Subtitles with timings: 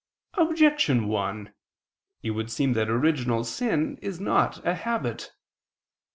[0.33, 1.53] Objection 1:
[2.23, 5.31] It would seem that original sin is not a habit.